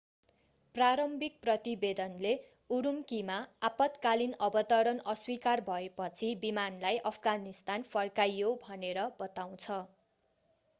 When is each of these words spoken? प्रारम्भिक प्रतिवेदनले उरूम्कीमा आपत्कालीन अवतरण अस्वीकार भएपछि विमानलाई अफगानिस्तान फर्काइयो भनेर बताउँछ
प्रारम्भिक 0.75 1.35
प्रतिवेदनले 1.41 2.31
उरूम्कीमा 2.69 3.35
आपत्कालीन 3.69 4.33
अवतरण 4.47 5.03
अस्वीकार 5.15 5.65
भएपछि 5.69 6.33
विमानलाई 6.47 7.01
अफगानिस्तान 7.13 7.89
फर्काइयो 7.93 8.53
भनेर 8.67 9.07
बताउँछ 9.21 9.81